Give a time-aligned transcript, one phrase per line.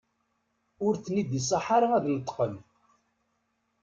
[0.85, 2.53] Ur ten-id-iṣaḥ ara ad d-neṭqen.